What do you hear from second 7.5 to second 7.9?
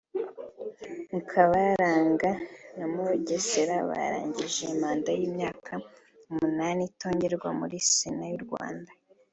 muri